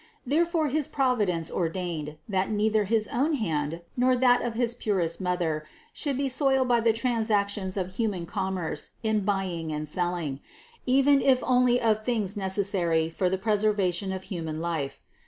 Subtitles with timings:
[0.25, 5.63] Therefore his Providence ordained, that neither his own hand nor that of his purest Mother
[5.93, 10.39] should be soiled by the transactions of human commerce in buy ing and selling,
[10.87, 14.99] even if only of things necessary for the preservation of human life.